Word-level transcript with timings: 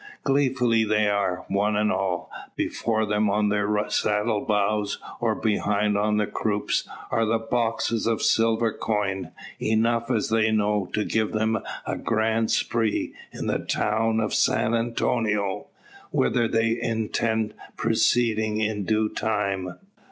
Gleeful 0.23 0.69
they 0.87 1.07
are, 1.07 1.45
one 1.47 1.75
and 1.75 1.91
all. 1.91 2.31
Before 2.55 3.05
them 3.05 3.29
on 3.29 3.49
their 3.49 3.87
saddle 3.91 4.43
bows, 4.43 4.97
or 5.19 5.35
behind 5.35 5.95
on 5.95 6.17
the 6.17 6.25
croups, 6.25 6.89
are 7.11 7.23
the 7.23 7.37
boxes 7.37 8.07
of 8.07 8.23
silver 8.23 8.73
coin; 8.73 9.29
enough, 9.59 10.09
as 10.09 10.29
they 10.29 10.49
know, 10.49 10.89
to 10.93 11.03
give 11.05 11.33
them 11.33 11.59
a 11.85 11.97
grand 11.97 12.49
spree 12.49 13.13
in 13.31 13.45
the 13.45 13.59
town 13.59 14.19
of 14.19 14.33
San 14.33 14.73
Antonio, 14.73 15.67
whither 16.09 16.47
they 16.47 16.81
intend 16.81 17.53
proceeding 17.77 18.59
in 18.59 18.85
due 18.85 19.07
time. 19.07 19.75